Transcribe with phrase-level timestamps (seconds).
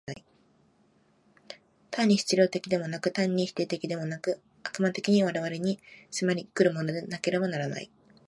[1.91, 7.91] 単に質料的でもなく、単に否定的でもなく、悪魔的に我々に迫り来るものでなければならない。